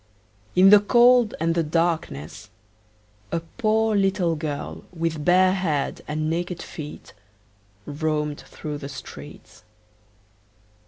[0.55, 2.49] In the cold and the darkness,
[3.31, 7.13] a poor little girl, with bare head and naked feet,
[7.85, 9.63] roamed through the streets.